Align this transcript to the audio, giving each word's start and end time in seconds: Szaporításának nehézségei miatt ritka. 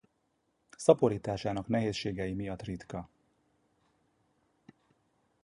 Szaporításának 0.77 1.67
nehézségei 1.67 2.33
miatt 2.33 2.61
ritka. 2.61 3.09